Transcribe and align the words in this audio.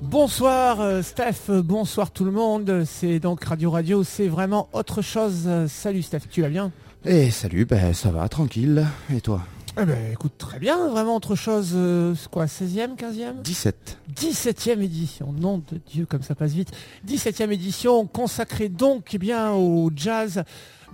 Bonsoir 0.00 0.80
euh, 0.80 1.02
Steph, 1.02 1.50
bonsoir 1.50 2.10
tout 2.10 2.24
le 2.24 2.30
monde. 2.30 2.84
C'est 2.86 3.18
donc 3.18 3.44
Radio 3.44 3.70
Radio, 3.70 4.04
c'est 4.04 4.28
vraiment 4.28 4.68
autre 4.72 5.02
chose. 5.02 5.48
Salut 5.68 6.02
Steph, 6.02 6.28
tu 6.30 6.42
vas 6.42 6.48
bien? 6.48 6.72
Eh 7.04 7.30
salut, 7.30 7.64
ben 7.64 7.92
ça 7.92 8.10
va, 8.10 8.28
tranquille. 8.28 8.86
Et 9.14 9.20
toi? 9.20 9.42
Eh 9.76 9.84
ben, 9.84 10.12
écoute, 10.12 10.34
très 10.38 10.60
bien, 10.60 10.88
vraiment 10.88 11.16
autre 11.16 11.34
chose, 11.34 11.72
euh, 11.74 12.14
quoi, 12.30 12.44
16e, 12.44 12.96
15e 12.96 13.42
17. 13.42 13.98
17e 14.14 14.80
édition, 14.80 15.32
nom 15.32 15.58
de 15.58 15.80
Dieu, 15.90 16.06
comme 16.06 16.22
ça 16.22 16.36
passe 16.36 16.52
vite. 16.52 16.70
17e 17.08 17.50
édition 17.50 18.06
consacrée 18.06 18.68
donc 18.68 19.14
eh 19.14 19.18
bien 19.18 19.50
au 19.52 19.90
jazz, 19.94 20.44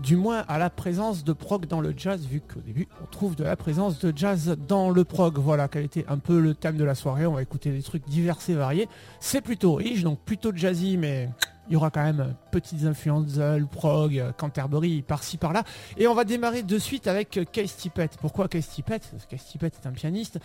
du 0.02 0.16
moins 0.16 0.44
à 0.48 0.58
la 0.58 0.70
présence 0.70 1.24
de 1.24 1.32
prog 1.32 1.66
dans 1.66 1.80
le 1.80 1.94
jazz, 1.96 2.26
vu 2.26 2.40
qu'au 2.40 2.60
début 2.60 2.88
on 3.02 3.06
trouve 3.06 3.36
de 3.36 3.44
la 3.44 3.56
présence 3.56 3.98
de 3.98 4.12
jazz 4.16 4.56
dans 4.68 4.90
le 4.90 5.04
prog. 5.04 5.38
Voilà 5.38 5.68
quel 5.68 5.84
était 5.84 6.04
un 6.08 6.18
peu 6.18 6.40
le 6.40 6.54
thème 6.54 6.76
de 6.76 6.84
la 6.84 6.94
soirée. 6.94 7.26
On 7.26 7.34
va 7.34 7.42
écouter 7.42 7.70
des 7.70 7.82
trucs 7.82 8.06
divers 8.08 8.38
et 8.48 8.54
variés. 8.54 8.88
C'est 9.20 9.40
plutôt 9.40 9.74
riche, 9.74 10.02
donc 10.02 10.18
plutôt 10.20 10.52
jazzy, 10.54 10.96
mais 10.96 11.28
il 11.70 11.74
y 11.74 11.76
aura 11.76 11.90
quand 11.90 12.02
même 12.02 12.34
petites 12.50 12.84
influences 12.84 13.36
le 13.36 13.64
prog, 13.64 14.22
Canterbury, 14.36 15.02
par-ci 15.02 15.36
par-là. 15.36 15.62
Et 15.96 16.08
on 16.08 16.14
va 16.14 16.24
démarrer 16.24 16.64
de 16.64 16.78
suite 16.78 17.06
avec 17.06 17.38
Case 17.52 17.76
Tippett. 17.76 18.16
Pourquoi 18.20 18.48
Case 18.48 18.68
Tippett? 18.68 19.08
Case 19.28 19.46
Tippett 19.46 19.74
est 19.76 19.86
un 19.86 19.92
pianiste 19.92 20.40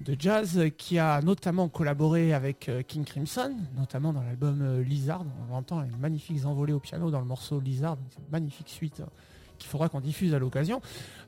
de 0.00 0.16
jazz 0.18 0.60
qui 0.76 0.98
a 0.98 1.20
notamment 1.22 1.68
collaboré 1.68 2.32
avec 2.32 2.68
euh, 2.68 2.82
King 2.82 3.04
Crimson, 3.04 3.56
notamment 3.76 4.12
dans 4.12 4.22
l'album 4.22 4.62
euh, 4.62 4.82
Lizard. 4.82 5.24
On 5.50 5.54
entend 5.54 5.82
une 5.82 5.96
magnifique 5.96 6.44
envolée 6.46 6.72
au 6.72 6.78
piano 6.78 7.10
dans 7.10 7.18
le 7.18 7.26
morceau 7.26 7.58
Lizard, 7.58 7.96
une 7.96 8.30
magnifique 8.30 8.68
suite 8.68 9.00
hein, 9.00 9.08
qu'il 9.58 9.68
faudra 9.68 9.88
qu'on 9.88 10.00
diffuse 10.00 10.34
à 10.34 10.38
l'occasion. 10.38 10.80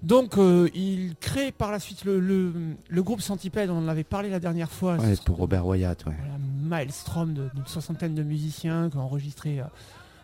Donc 0.02 0.38
euh, 0.38 0.68
il 0.74 1.14
crée 1.20 1.52
par 1.52 1.70
la 1.70 1.78
suite 1.78 2.04
le, 2.04 2.72
groupe 2.92 3.20
Centipede, 3.20 3.70
on 3.70 3.78
en 3.78 3.88
avait 3.88 4.04
parlé 4.04 4.30
la 4.30 4.40
dernière 4.40 4.70
fois. 4.70 4.96
Ouais, 4.96 5.14
pour 5.24 5.36
Robert 5.36 5.66
Wyatt. 5.66 6.04
Ouais. 6.06 6.14
maelstrom 6.62 7.34
d'une 7.34 7.66
soixantaine 7.66 8.14
de 8.14 8.22
musiciens 8.22 8.88
qui 8.90 8.96
ont 8.96 9.02
enregistré 9.02 9.60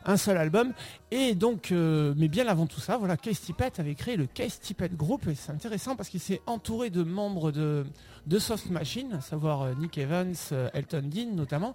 un 0.07 0.17
seul 0.17 0.39
album. 0.39 0.73
Et 1.11 1.35
donc, 1.35 1.73
euh, 1.73 2.15
mais 2.17 2.29
bien 2.29 2.47
avant 2.47 2.67
tout 2.67 2.81
ça, 2.81 2.97
voilà, 2.97 3.17
Case 3.17 3.41
Tippett 3.41 3.79
avait 3.81 3.95
créé 3.95 4.17
le 4.17 4.27
Case 4.27 4.59
Tippett 4.61 4.97
Group. 4.97 5.27
Et 5.29 5.35
c'est 5.35 5.53
intéressant 5.53 5.97
parce 5.97 6.09
qu'il 6.09 6.21
s'est 6.21 6.41
entouré 6.47 6.91
de 6.91 7.03
membres 7.03 7.51
de, 7.51 7.85
de 8.27 8.39
Soft 8.39 8.71
Machine, 8.71 9.13
à 9.15 9.21
savoir 9.21 9.63
euh, 9.63 9.75
Nick 9.79 9.99
Evans, 9.99 10.35
euh, 10.53 10.69
Elton 10.75 11.03
Dean 11.05 11.35
notamment. 11.35 11.75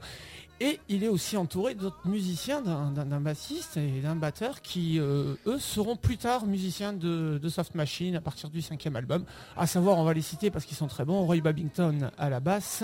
Et 0.59 0.79
il 0.89 1.03
est 1.03 1.07
aussi 1.07 1.37
entouré 1.37 1.73
d'autres 1.73 2.07
musiciens, 2.07 2.61
d'un 2.61 3.19
bassiste 3.19 3.77
et 3.77 4.01
d'un 4.01 4.15
batteur 4.15 4.61
qui, 4.61 4.99
eux, 4.99 5.37
seront 5.57 5.95
plus 5.95 6.17
tard 6.17 6.45
musiciens 6.45 6.93
de, 6.93 7.39
de, 7.41 7.49
Soft 7.49 7.73
Machine 7.73 8.15
à 8.15 8.21
partir 8.21 8.51
du 8.51 8.61
cinquième 8.61 8.95
album. 8.95 9.25
À 9.57 9.65
savoir, 9.65 9.97
on 9.97 10.03
va 10.03 10.13
les 10.13 10.21
citer 10.21 10.51
parce 10.51 10.65
qu'ils 10.65 10.77
sont 10.77 10.85
très 10.85 11.03
bons. 11.03 11.25
Roy 11.25 11.41
Babington 11.41 12.11
à 12.15 12.29
la 12.29 12.39
basse 12.39 12.83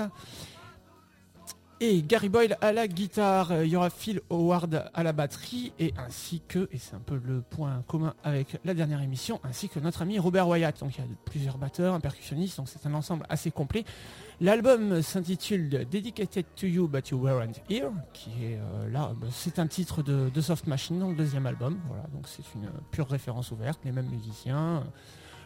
et 1.79 2.01
Gary 2.01 2.29
Boyle 2.29 2.57
à 2.61 2.71
la 2.71 2.87
guitare. 2.87 3.63
Il 3.63 3.69
y 3.69 3.75
aura 3.75 3.89
Phil 3.89 4.21
Howard 4.29 4.89
à 4.93 5.03
la 5.03 5.13
batterie 5.13 5.73
et 5.79 5.93
ainsi 5.97 6.41
que, 6.47 6.67
et 6.71 6.77
c'est 6.77 6.95
un 6.95 6.99
peu 6.99 7.19
le 7.23 7.41
point 7.41 7.83
commun 7.87 8.15
avec 8.23 8.59
la 8.65 8.73
dernière 8.73 9.01
émission, 9.01 9.39
ainsi 9.43 9.69
que 9.69 9.79
notre 9.79 10.01
ami 10.01 10.17
Robert 10.19 10.47
Wyatt. 10.47 10.79
Donc 10.79 10.97
il 10.97 11.01
y 11.01 11.03
a 11.03 11.07
plusieurs 11.25 11.57
batteurs, 11.57 11.93
un 11.93 11.99
percussionniste, 11.99 12.57
donc 12.57 12.67
c'est 12.67 12.85
un 12.87 12.93
ensemble 12.93 13.25
assez 13.29 13.51
complet. 13.51 13.85
L'album 14.39 15.01
s'intitule 15.01 15.87
Dedicated 15.89 16.45
to 16.55 16.67
You 16.67 16.87
But 16.87 17.09
You 17.09 17.19
Weren't 17.19 17.61
Here, 17.69 17.91
qui 18.13 18.29
est 18.43 18.57
euh, 18.57 18.89
là, 18.89 19.13
bah, 19.19 19.27
c'est 19.31 19.59
un 19.59 19.67
titre 19.67 20.03
de, 20.03 20.41
Soft 20.41 20.67
Machine 20.67 20.99
dans 20.99 21.09
le 21.09 21.15
deuxième 21.15 21.45
album. 21.45 21.79
Voilà, 21.87 22.03
donc 22.13 22.27
c'est 22.27 22.43
une 22.55 22.69
pure 22.91 23.07
référence 23.07 23.51
ouverte, 23.51 23.79
les 23.83 23.91
mêmes 23.91 24.09
musiciens, 24.09 24.83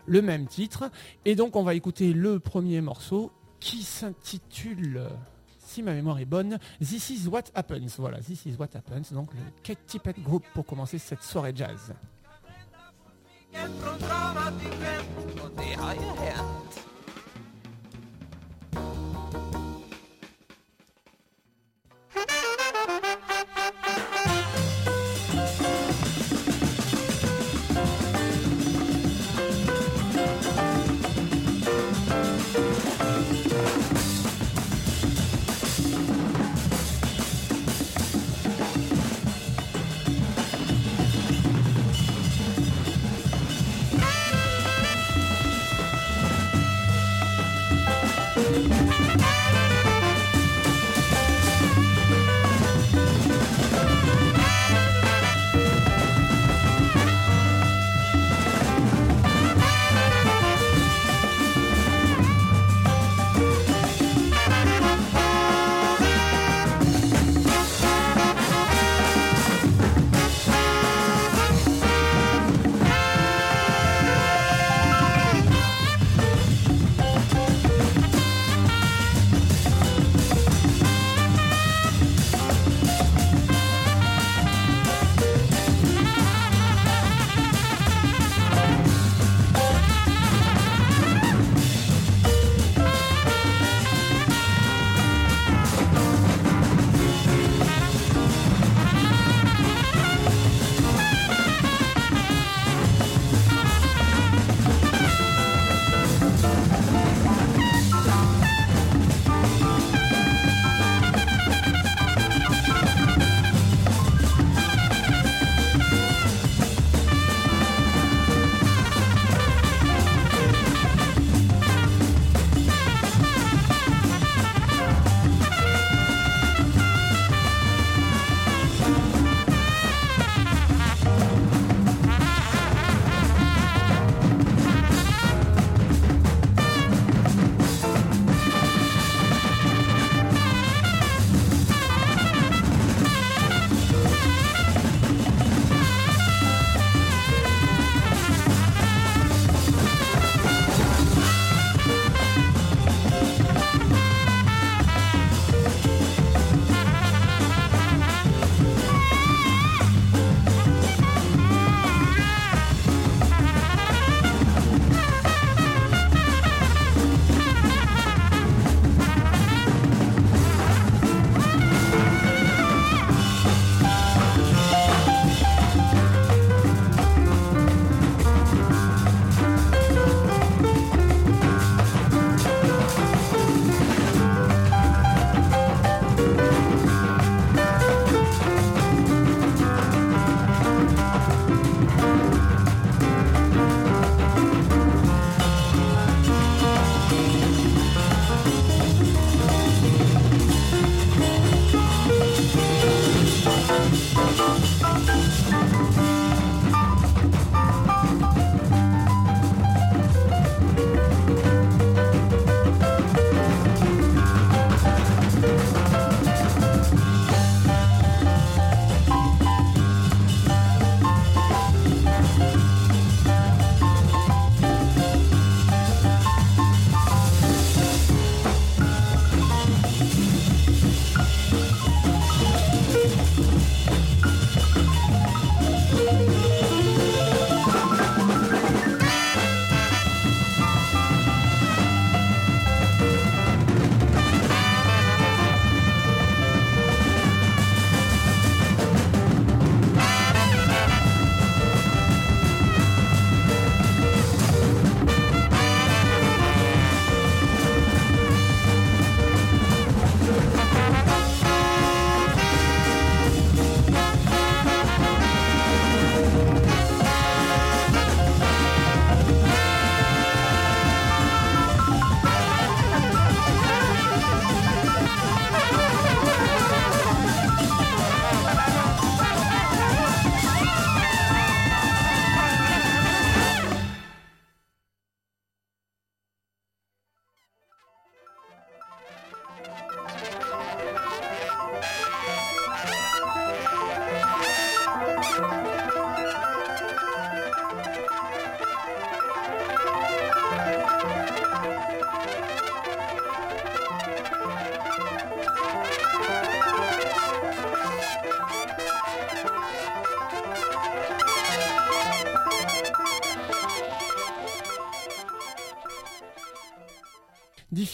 le 0.05 0.21
même 0.21 0.47
titre. 0.47 0.89
Et 1.25 1.35
donc 1.35 1.55
on 1.55 1.63
va 1.63 1.73
écouter 1.73 2.13
le 2.13 2.39
premier 2.39 2.81
morceau 2.81 3.31
qui 3.59 3.83
s'intitule 3.83 5.03
si 5.71 5.81
ma 5.81 5.93
mémoire 5.93 6.19
est 6.19 6.25
bonne, 6.25 6.59
This 6.79 7.09
is 7.09 7.27
what 7.27 7.43
happens. 7.55 7.95
Voilà, 7.97 8.19
This 8.19 8.45
is 8.45 8.55
what 8.59 8.67
happens. 8.75 9.13
Donc 9.13 9.33
le 9.33 9.39
Kate 9.63 9.85
Tippett 9.87 10.21
Group 10.21 10.43
pour 10.53 10.65
commencer 10.65 10.97
cette 10.97 11.23
soirée 11.23 11.53
jazz. 11.55 11.93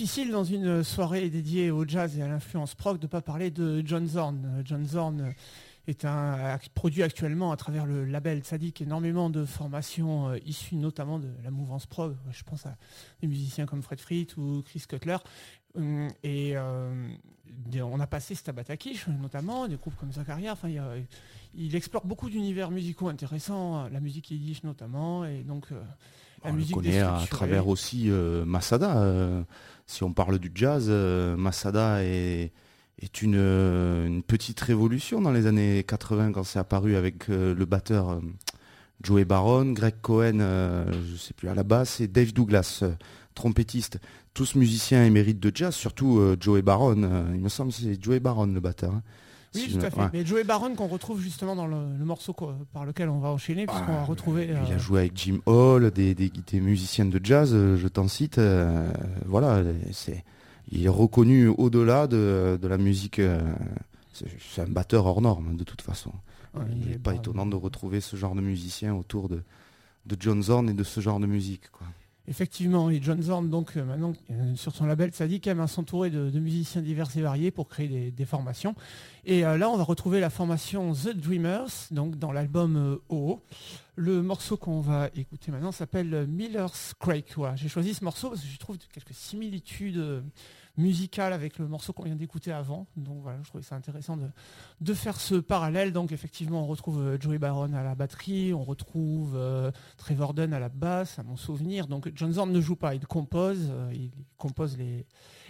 Difficile 0.07 0.31
dans 0.31 0.45
une 0.45 0.85
soirée 0.85 1.29
dédiée 1.29 1.69
au 1.69 1.85
jazz 1.85 2.17
et 2.17 2.21
à 2.21 2.29
l'influence 2.29 2.75
prog 2.75 2.97
de 2.97 3.07
ne 3.07 3.09
pas 3.09 3.19
parler 3.19 3.51
de 3.51 3.83
John 3.85 4.07
Zorn. 4.07 4.61
John 4.63 4.85
Zorn 4.87 5.33
est 5.85 6.05
un 6.05 6.57
produit 6.75 7.03
actuellement 7.03 7.51
à 7.51 7.57
travers 7.57 7.85
le 7.85 8.05
label 8.05 8.41
Sadik 8.45 8.79
énormément 8.81 9.29
de 9.29 9.43
formations 9.43 10.29
euh, 10.29 10.37
issues 10.45 10.77
notamment 10.77 11.19
de 11.19 11.27
la 11.43 11.51
mouvance 11.51 11.87
prog. 11.87 12.15
Je 12.31 12.41
pense 12.43 12.65
à 12.65 12.77
des 13.19 13.27
musiciens 13.27 13.65
comme 13.65 13.81
Fred 13.81 13.99
Fritz 13.99 14.37
ou 14.37 14.63
Chris 14.65 14.85
Cutler. 14.87 15.17
Hum, 15.75 16.07
et 16.23 16.53
euh, 16.55 17.09
on 17.75 17.99
a 17.99 18.07
passé 18.07 18.33
Stabatakish 18.33 19.09
notamment, 19.09 19.67
des 19.67 19.75
groupes 19.75 19.97
comme 19.97 20.13
Zakaria. 20.13 20.53
Enfin, 20.53 20.69
il, 21.53 21.75
explore 21.75 22.05
beaucoup 22.05 22.29
d'univers 22.29 22.71
musicaux 22.71 23.09
intéressants, 23.09 23.89
la 23.89 23.99
musique 23.99 24.31
yiddish 24.31 24.63
notamment, 24.63 25.25
et 25.25 25.43
donc 25.43 25.65
euh, 25.73 25.83
la 26.43 26.51
on 26.51 26.53
musique 26.53 26.75
le 26.75 26.81
connaît 26.81 26.99
à 26.99 27.23
travers 27.29 27.67
aussi 27.67 28.09
Masada. 28.45 29.43
si 29.85 30.03
on 30.03 30.13
parle 30.13 30.39
du 30.39 30.51
jazz, 30.53 30.89
Masada 30.89 32.03
est 32.03 32.51
est 33.01 33.21
une, 33.21 33.35
euh, 33.37 34.07
une, 34.07 34.23
petite 34.23 34.59
révolution 34.59 35.21
dans 35.21 35.31
les 35.31 35.45
années 35.45 35.83
80 35.83 36.31
quand 36.31 36.43
c'est 36.43 36.59
apparu 36.59 36.95
avec 36.95 37.29
euh, 37.29 37.53
le 37.53 37.65
batteur 37.65 38.09
euh, 38.09 38.19
Joey 39.03 39.25
Baron, 39.25 39.73
Greg 39.73 39.95
Cohen, 40.01 40.39
je 40.39 41.15
sais 41.17 41.35
plus 41.35 41.49
à 41.49 41.53
la 41.53 41.61
basse, 41.61 42.01
et 42.01 42.07
Dave 42.07 42.33
Douglas, 42.33 42.83
trompettiste. 43.35 43.99
Tous 44.33 44.55
musiciens 44.55 45.05
émérites 45.05 45.39
de 45.39 45.51
jazz, 45.53 45.75
surtout 45.75 46.19
Joey 46.39 46.63
Baron. 46.63 47.27
il 47.31 47.39
me 47.39 47.47
semble 47.47 47.71
que 47.71 47.77
c'est 47.77 48.03
Joey 48.03 48.19
Baron 48.19 48.47
le 48.47 48.59
batteur. 48.59 48.93
Hein. 48.95 49.03
Oui, 49.55 49.71
tout 49.71 49.85
à 49.85 49.89
fait. 49.89 50.09
Mais 50.13 50.25
Joey 50.25 50.43
Baron 50.43 50.75
qu'on 50.75 50.87
retrouve 50.87 51.21
justement 51.21 51.55
dans 51.55 51.67
le, 51.67 51.77
morceau 52.03 52.33
par 52.73 52.85
lequel 52.85 53.09
on 53.09 53.19
va 53.19 53.29
enchaîner, 53.29 53.65
puisqu'on 53.65 53.93
va 53.93 54.03
retrouver. 54.03 54.49
Il 54.67 54.73
a 54.73 54.77
joué 54.77 55.01
avec 55.01 55.17
Jim 55.17 55.39
Hall, 55.45 55.91
des, 55.91 56.13
des, 56.13 56.29
des 56.29 56.59
musiciens 56.59 57.05
de 57.05 57.19
jazz, 57.23 57.51
je 57.53 57.87
t'en 57.87 58.07
cite. 58.07 58.39
voilà, 59.25 59.63
c'est 59.91 60.23
il 60.71 60.85
est 60.85 60.89
reconnu 60.89 61.47
au-delà 61.47 62.07
de, 62.07 62.59
la 62.61 62.77
musique. 62.77 63.19
Euh, 63.19 63.41
c'est 64.13 64.61
un 64.61 64.67
batteur 64.67 65.05
hors 65.05 65.21
norme 65.21 65.55
de 65.55 65.63
toute 65.63 65.81
façon. 65.81 66.11
il 66.71 66.89
n'est 66.89 66.97
pas 66.97 67.13
étonnant 67.13 67.45
de 67.45 67.55
retrouver 67.55 68.01
ce 68.01 68.15
genre 68.15 68.35
de 68.35 68.41
musicien 68.41 68.93
autour 68.95 69.29
de, 69.29 69.43
de 70.05 70.17
John 70.19 70.41
Zorn 70.41 70.69
et 70.69 70.73
de 70.73 70.83
ce 70.83 70.99
genre 70.99 71.19
de 71.19 71.27
musique. 71.27 71.69
Quoi. 71.71 71.87
Effectivement, 72.29 72.89
et 72.89 72.99
John 73.01 73.21
Zorn, 73.21 73.49
donc 73.49 73.77
euh, 73.77 73.85
maintenant 73.85 74.13
euh, 74.31 74.55
sur 74.55 74.75
son 74.75 74.85
label, 74.85 75.13
ça 75.13 75.25
même 75.27 75.59
à 75.61 75.67
s'entourer 75.67 76.09
de, 76.09 76.39
musiciens 76.39 76.81
divers 76.81 77.07
et 77.15 77.21
variés 77.21 77.51
pour 77.51 77.69
créer 77.69 78.11
des, 78.11 78.25
formations. 78.25 78.75
Et 79.25 79.41
là, 79.41 79.69
on 79.69 79.77
va 79.77 79.83
retrouver 79.83 80.19
la 80.19 80.29
formation 80.29 80.93
The 80.93 81.15
Dreamers, 81.15 81.69
donc 81.91 82.17
dans 82.17 82.31
l'album 82.31 82.99
OO. 83.09 83.41
Le 83.95 84.21
morceau 84.21 84.57
qu'on 84.57 84.81
va 84.81 85.09
écouter 85.15 85.51
maintenant 85.51 85.71
s'appelle 85.71 86.27
Miller's 86.27 86.93
Crake. 86.99 87.35
j'ai 87.55 87.69
choisi 87.69 87.93
ce 87.93 88.03
morceau 88.03 88.29
parce 88.29 88.41
que 88.41 88.47
je 88.47 88.57
trouve 88.57 88.77
quelques 88.93 89.13
similitudes 89.13 90.23
musical 90.77 91.33
avec 91.33 91.57
le 91.57 91.67
morceau 91.67 91.91
qu'on 91.91 92.03
vient 92.03 92.15
d'écouter 92.15 92.51
avant. 92.51 92.87
Donc 92.95 93.21
voilà, 93.21 93.39
je 93.43 93.49
trouvais 93.49 93.63
ça 93.63 93.75
intéressant 93.75 94.17
de, 94.81 94.93
faire 94.93 95.19
ce 95.19 95.35
parallèle. 95.35 95.91
Donc 95.91 96.11
effectivement, 96.11 96.63
on 96.63 96.67
retrouve 96.67 97.01
euh, 97.01 97.17
Joey 97.19 97.39
Baron 97.39 97.73
à 97.73 97.83
la 97.83 97.95
batterie, 97.95 98.53
on 98.53 98.63
retrouve 98.63 99.33
euh, 99.35 99.71
Trevor 99.97 100.33
Dunn 100.33 100.53
à 100.53 100.59
la 100.59 100.69
basse, 100.69 101.19
à 101.19 101.23
mon 101.23 101.35
souvenir. 101.35 101.87
Donc 101.87 102.11
John 102.15 102.31
Zorn 102.31 102.51
ne 102.51 102.61
joue 102.61 102.75
pas, 102.75 102.95
il 102.95 103.05
compose, 103.07 103.69
euh, 103.69 103.91
il 103.93 104.11
compose 104.37 104.77
les, 104.77 105.05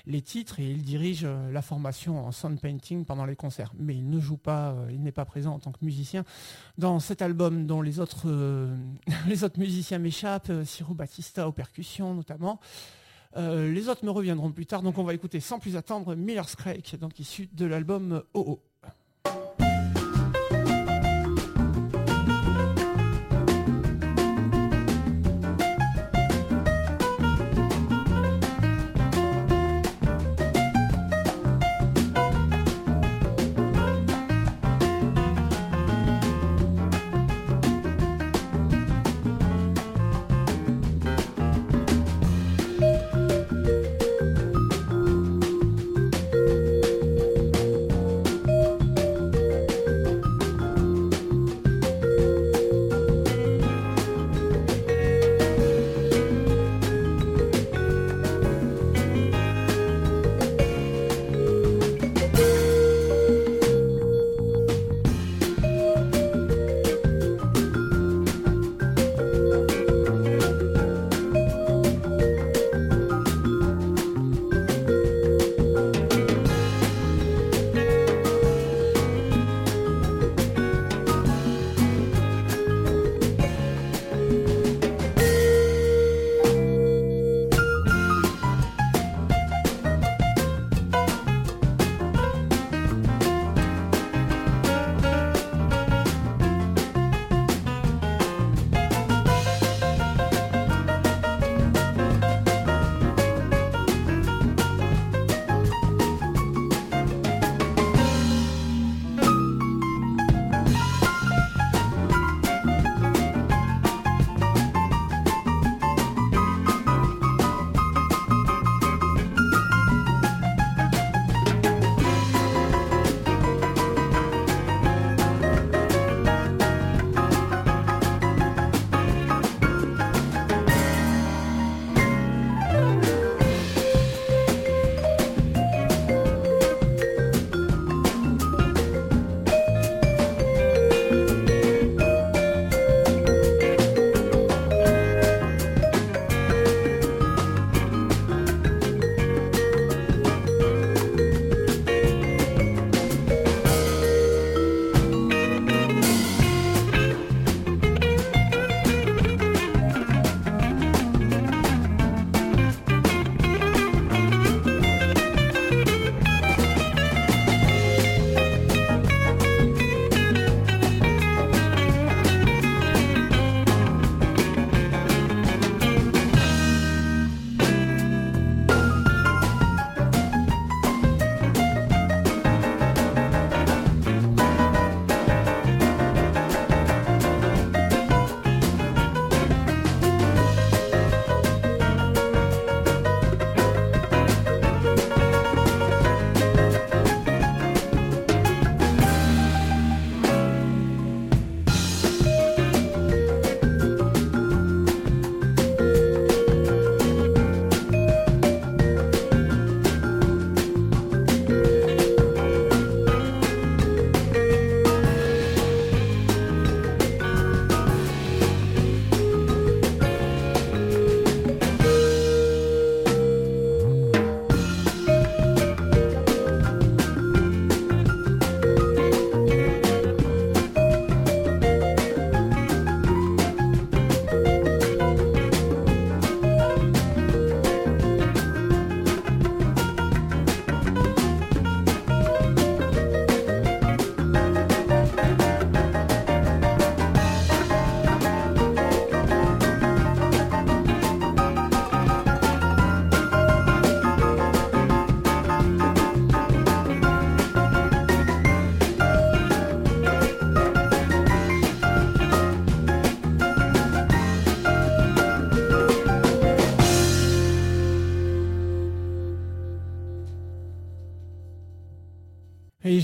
les 0.06 0.22
titres 0.22 0.60
et 0.60 0.72
il 0.72 0.84
dirige 0.84 1.26
la 1.26 1.62
formation 1.62 2.26
en 2.26 2.32
sound 2.32 2.60
painting 2.60 3.04
pendant 3.06 3.26
les 3.26 3.36
concerts. 3.36 3.74
Mais 3.78 3.96
il 3.96 4.10
ne 4.10 4.20
joue 4.20 4.38
pas, 4.38 4.76
il 4.90 5.04
n'est 5.04 5.12
pas 5.12 5.26
présent 5.26 5.54
en 5.54 5.60
tant 5.60 5.72
que 5.74 5.84
musicien 5.84 6.24
dans 6.78 7.00
cet 7.00 7.22
album 7.22 7.68
dont 7.68 7.82
les 7.82 8.00
autres, 8.00 8.28
les 9.28 9.44
autres 9.44 9.60
musiciens 9.60 10.00
m'échappent, 10.00 10.52
Ciro 10.64 10.94
Batista 10.94 11.48
aux 11.48 11.52
percussions 11.52 12.14
notamment. 12.14 12.62
Euh, 13.36 13.72
les 13.72 13.90
autres 13.90 14.06
me 14.06 14.12
reviendront 14.12 14.52
plus 14.52 14.66
tard, 14.66 14.82
donc 14.82 14.98
on 14.98 15.04
va 15.04 15.14
écouter 15.14 15.40
sans 15.40 15.60
plus 15.60 15.76
attendre 15.76 16.16
Miller's 16.16 16.56
Crake, 16.56 16.96
donc 17.00 17.20
issu 17.20 17.50
de 17.54 17.66
l'album 17.66 18.24
OO. 18.34 18.60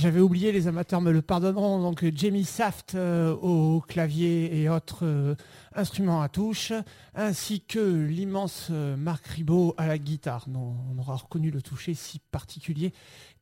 J'avais 0.04 0.20
oublié, 0.20 0.52
les 0.52 0.68
amateurs 0.68 1.00
me 1.00 1.12
le 1.14 1.22
pardonneront, 1.22 1.82
donc 1.82 2.04
Jamie 2.14 2.44
Saft 2.44 2.94
euh, 2.94 3.34
au 3.36 3.80
clavier 3.80 4.62
et 4.62 4.68
autres 4.68 5.06
euh, 5.06 5.36
instruments 5.76 6.22
à 6.22 6.28
touche, 6.28 6.74
ainsi 7.16 7.62
que 7.62 7.80
l'immense 7.80 8.68
euh, 8.72 8.98
Marc 8.98 9.26
Ribot 9.28 9.74
à 9.78 9.88
la 9.88 9.98
guitare. 9.98 10.50
Non, 10.50 10.76
on 10.94 11.00
aura 11.00 11.16
reconnu 11.16 11.52
le 11.52 11.62
toucher 11.62 11.94
si 11.94 12.20
particulier 12.20 12.92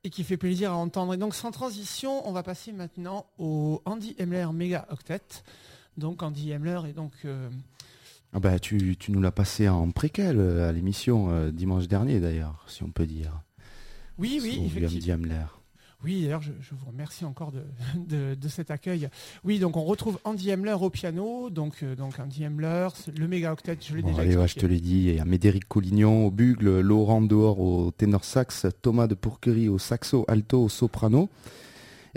et 0.03 0.12
qui 0.12 0.24
fait 0.24 0.38
plaisir 0.38 0.72
à 0.72 0.75
entendre. 0.75 1.15
Et 1.15 1.18
donc 1.18 1.34
sans 1.34 1.50
transition, 1.50 2.30
on 2.30 2.32
va 2.32 2.44
passer 2.44 2.72
maintenant 2.74 3.25
au 3.39 3.82
Andy 3.86 4.15
Emler 4.20 4.46
Mega 4.53 4.86
Octet. 4.91 5.41
Donc 5.98 6.22
Andy 6.22 6.53
Emler 6.53 6.82
est 6.89 6.94
donc... 6.94 7.13
Ah 8.34 8.39
bah, 8.39 8.60
tu, 8.60 8.98
tu 8.98 9.12
nous 9.12 9.20
l'as 9.20 9.32
passé 9.32 9.68
en 9.68 9.89
préquel 9.89 10.39
à 10.39 10.72
l'émission 10.72 11.50
dimanche 11.50 11.88
dernier 11.88 12.20
d'ailleurs, 12.20 12.63
si 12.68 12.84
on 12.84 12.91
peut 12.91 13.08
dire. 13.08 13.41
Oui, 14.20 14.39
oui, 14.44 14.62
effectivement. 14.68 15.48
Oui, 16.03 16.24
d'ailleurs, 16.24 16.41
je, 16.41 16.51
vous 16.72 16.86
remercie 16.88 17.25
encore 17.25 17.51
de, 17.96 18.48
cet 18.48 18.72
accueil. 18.72 19.10
Oui, 19.43 19.60
donc 19.60 19.77
on 19.77 19.84
retrouve 19.84 20.20
Andy 20.24 20.50
Hemler 20.50 20.75
au 20.79 20.89
piano, 20.89 21.50
donc, 21.50 21.84
euh, 21.84 21.96
donc 21.96 22.20
Andy 22.20 22.43
Hemler, 22.43 22.88
le 23.17 23.27
méga 23.27 23.53
octet, 23.53 23.77
je 23.79 23.96
l'ai 23.96 24.01
déjà 24.01 24.22
allez, 24.22 24.48
Je 24.48 24.55
te 24.55 24.65
l'ai 24.65 24.79
dit, 24.79 25.08
il 25.08 25.15
y 25.15 25.20
a 25.20 25.25
Médéric 25.25 25.67
Collignon 25.67 26.25
au 26.27 26.31
bugle, 26.31 26.79
Laurent 26.79 27.22
Dehors 27.22 27.60
au 27.60 27.91
ténor 27.91 28.24
sax, 28.24 28.67
Thomas 28.81 29.08
de 29.08 29.15
Pourquerie 29.15 29.70
au 29.70 29.77
saxo, 29.77 30.25
alto, 30.27 30.63
au 30.63 30.70
soprano. 30.70 31.29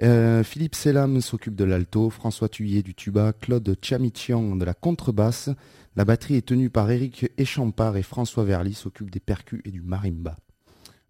Euh, 0.02 0.42
Philippe 0.42 0.74
Selam 0.74 1.20
s'occupe 1.20 1.54
de 1.54 1.64
l'alto, 1.64 2.10
François 2.10 2.48
Thuyer 2.48 2.82
du 2.82 2.94
tuba, 2.94 3.32
Claude 3.32 3.76
Chamichian 3.80 4.56
de 4.56 4.64
la 4.64 4.74
contrebasse. 4.74 5.50
La 5.96 6.04
batterie 6.04 6.36
est 6.36 6.46
tenue 6.46 6.70
par 6.70 6.90
Eric 6.90 7.30
Échampard 7.38 7.96
et 7.96 8.02
François 8.02 8.44
Verly 8.44 8.74
s'occupe 8.74 9.10
des 9.10 9.20
percus 9.20 9.60
et 9.64 9.70
du 9.70 9.80
marimba. 9.80 10.36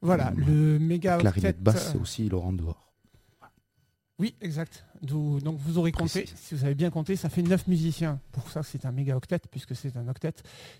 Voilà, 0.04 0.32
le 0.36 0.78
méga 0.78 1.16
Clarinette 1.16 1.62
basse, 1.62 1.92
c'est 1.92 1.98
aussi 1.98 2.28
Laurent 2.28 2.52
Dehors. 2.52 2.92
Oui, 4.18 4.36
exact. 4.42 4.84
Donc 5.04 5.58
vous 5.58 5.78
aurez 5.78 5.92
compté, 5.92 6.26
si 6.34 6.54
vous 6.54 6.64
avez 6.64 6.74
bien 6.74 6.90
compté, 6.90 7.16
ça 7.16 7.28
fait 7.28 7.42
9 7.42 7.66
musiciens. 7.66 8.20
Pour 8.32 8.48
ça, 8.50 8.62
c'est 8.62 8.86
un 8.86 8.92
méga 8.92 9.16
octet, 9.16 9.40
puisque 9.50 9.76
c'est 9.76 9.96
un 9.96 10.08
octet 10.08 10.32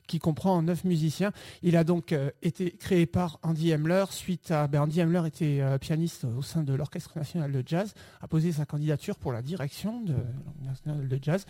qui 0.06 0.18
comprend 0.18 0.62
9 0.62 0.84
musiciens. 0.84 1.32
Il 1.62 1.76
a 1.76 1.84
donc 1.84 2.12
euh, 2.12 2.30
été 2.42 2.70
créé 2.70 3.06
par 3.06 3.38
Andy 3.42 3.70
Hemler 3.70 4.04
suite 4.10 4.50
à. 4.50 4.66
Ben, 4.66 4.82
Andy 4.82 5.00
Hemler 5.00 5.22
était 5.26 5.60
euh, 5.60 5.78
pianiste 5.78 6.24
au 6.24 6.42
sein 6.42 6.62
de 6.62 6.72
l'Orchestre 6.74 7.16
national 7.16 7.52
de 7.52 7.62
jazz, 7.64 7.94
a 8.20 8.28
posé 8.28 8.52
sa 8.52 8.64
candidature 8.64 9.16
pour 9.16 9.32
la 9.32 9.42
direction 9.42 10.00
de 10.00 10.12
l'Orchestre 10.12 10.88
national 10.88 11.08
de 11.08 11.18
jazz, 11.20 11.46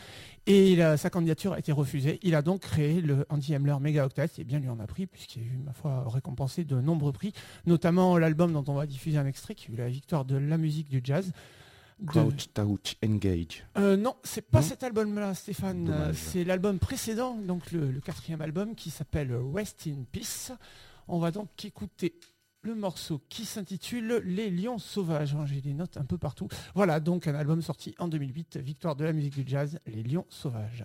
et 0.46 0.78
sa 0.96 1.10
candidature 1.10 1.52
a 1.52 1.58
été 1.58 1.72
refusée. 1.72 2.18
Il 2.22 2.34
a 2.34 2.42
donc 2.42 2.62
créé 2.62 3.00
le 3.00 3.26
Andy 3.28 3.54
Hemler 3.54 3.76
méga 3.80 4.04
octet, 4.04 4.28
et 4.38 4.44
bien 4.44 4.58
lui 4.58 4.68
en 4.68 4.80
a 4.80 4.86
pris, 4.86 5.06
puisqu'il 5.06 5.42
a 5.42 5.44
eu, 5.44 5.58
ma 5.64 5.72
foi, 5.72 6.04
récompensé 6.06 6.64
de 6.64 6.80
nombreux 6.80 7.12
prix, 7.12 7.32
notamment 7.66 8.18
l'album 8.18 8.52
dont 8.52 8.64
on 8.68 8.74
va 8.74 8.86
diffuser 8.86 9.18
un 9.18 9.26
extrait, 9.26 9.54
qui 9.54 9.70
a 9.70 9.74
eu 9.74 9.76
la 9.76 9.88
victoire 9.88 10.24
de 10.24 10.36
la 10.36 10.58
musique 10.58 10.88
du 10.88 11.00
jazz. 11.02 11.32
Crouch, 12.06 12.52
Touch, 12.52 12.96
Engage. 13.04 13.64
Euh, 13.78 13.96
non, 13.96 14.16
c'est 14.24 14.48
pas 14.48 14.62
cet 14.62 14.82
album-là, 14.82 15.34
Stéphane. 15.34 16.12
C'est 16.14 16.44
l'album 16.44 16.78
précédent, 16.78 17.36
donc 17.36 17.72
le, 17.72 18.00
quatrième 18.00 18.40
album 18.40 18.74
qui 18.74 18.90
s'appelle 18.90 19.34
Rest 19.54 19.86
in 19.86 20.04
Peace. 20.10 20.52
On 21.08 21.18
va 21.18 21.30
donc 21.30 21.64
écouter 21.64 22.18
le 22.62 22.74
morceau 22.74 23.22
qui 23.28 23.44
s'intitule 23.44 24.22
Les 24.24 24.50
Lions 24.50 24.78
Sauvages. 24.78 25.36
J'ai 25.46 25.60
des 25.60 25.74
notes 25.74 25.96
un 25.96 26.04
peu 26.04 26.18
partout. 26.18 26.48
Voilà, 26.74 26.98
donc 26.98 27.26
un 27.26 27.34
album 27.34 27.62
sorti 27.62 27.94
en 27.98 28.08
2008, 28.08 28.56
victoire 28.58 28.96
de 28.96 29.04
la 29.04 29.12
musique 29.12 29.34
du 29.34 29.44
jazz, 29.46 29.78
Les 29.86 30.02
Lions 30.02 30.26
Sauvages. 30.28 30.84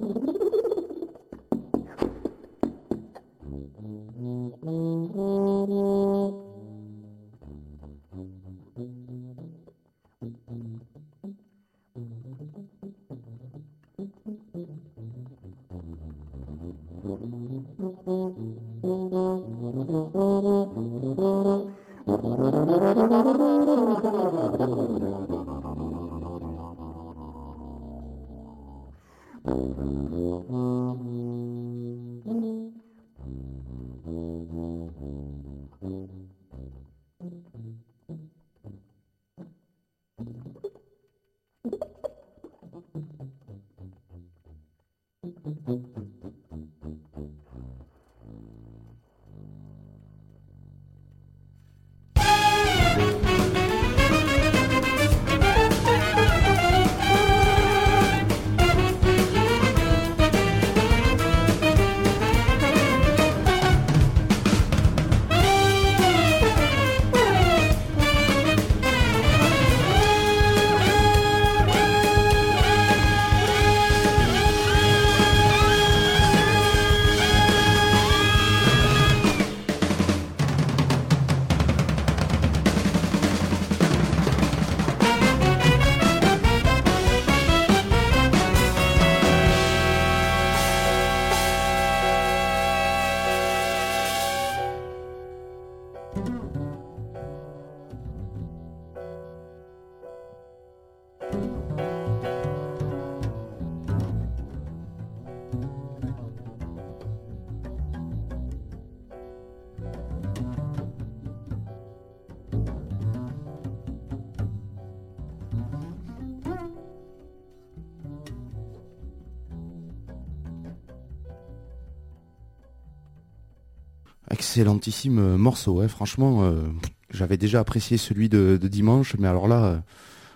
excellentissime 124.51 125.37
morceau. 125.37 125.87
Franchement, 125.87 126.43
euh, 126.43 126.63
j'avais 127.09 127.37
déjà 127.37 127.61
apprécié 127.61 127.95
celui 127.95 128.27
de, 128.27 128.57
dimanche, 128.61 129.15
mais 129.17 129.29
alors 129.29 129.47
là, 129.47 129.63
euh, 129.63 129.77